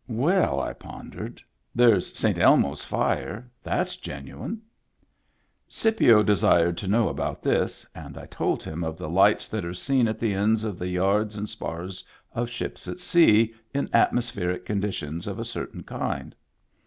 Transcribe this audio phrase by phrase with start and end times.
[0.26, 1.42] "Well," I pondered,"
[1.74, 3.50] there's Saint Elmo's fire.
[3.62, 4.62] That's genuine."
[5.68, 9.74] Scipio desired to know about this, and I told him of the lights that are
[9.74, 12.02] seen at the ends of the yards and spars
[12.32, 16.34] of ships at sea in atmospheric conditions of a certain kind.